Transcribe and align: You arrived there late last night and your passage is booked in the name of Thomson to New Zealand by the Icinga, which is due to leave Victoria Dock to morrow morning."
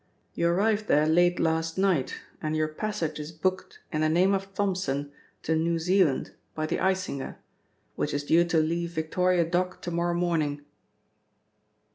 You 0.33 0.47
arrived 0.47 0.87
there 0.87 1.05
late 1.05 1.39
last 1.39 1.77
night 1.77 2.15
and 2.41 2.55
your 2.55 2.69
passage 2.69 3.19
is 3.19 3.31
booked 3.31 3.81
in 3.93 4.01
the 4.01 4.09
name 4.09 4.33
of 4.33 4.51
Thomson 4.55 5.11
to 5.43 5.55
New 5.55 5.77
Zealand 5.77 6.33
by 6.55 6.65
the 6.65 6.77
Icinga, 6.79 7.35
which 7.95 8.11
is 8.11 8.23
due 8.23 8.43
to 8.45 8.57
leave 8.57 8.93
Victoria 8.93 9.45
Dock 9.45 9.79
to 9.83 9.91
morrow 9.91 10.15
morning." 10.15 10.65